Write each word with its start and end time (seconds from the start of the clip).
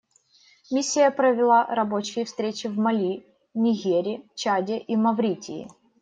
Миссия 0.71 1.11
провела 1.11 1.63
рабочие 1.67 2.25
встречи 2.25 2.65
в 2.65 2.75
Мали, 2.75 3.23
Нигере, 3.53 4.23
Чаде 4.33 4.79
и 4.79 4.95
Мавритании. 4.95 5.69